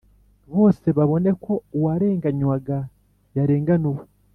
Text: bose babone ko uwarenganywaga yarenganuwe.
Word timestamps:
bose 0.55 0.85
babone 0.97 1.29
ko 1.43 1.53
uwarenganywaga 1.77 2.77
yarenganuwe. 3.37 4.03